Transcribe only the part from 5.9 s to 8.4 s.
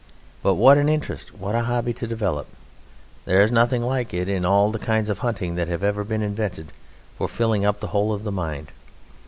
been invented for filling up the whole of the